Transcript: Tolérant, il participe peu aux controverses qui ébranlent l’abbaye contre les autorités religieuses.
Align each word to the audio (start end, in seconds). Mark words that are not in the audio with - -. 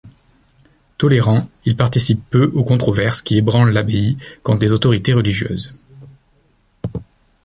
Tolérant, 0.97 1.47
il 1.63 1.75
participe 1.75 2.27
peu 2.31 2.45
aux 2.55 2.63
controverses 2.63 3.21
qui 3.21 3.37
ébranlent 3.37 3.69
l’abbaye 3.69 4.17
contre 4.41 4.63
les 4.63 4.71
autorités 4.71 5.13
religieuses. 5.13 5.77